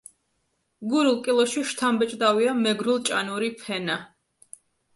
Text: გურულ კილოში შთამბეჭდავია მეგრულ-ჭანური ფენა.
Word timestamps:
გურულ 0.93 1.19
კილოში 1.27 1.63
შთამბეჭდავია 1.73 2.57
მეგრულ-ჭანური 2.63 3.53
ფენა. 3.63 4.03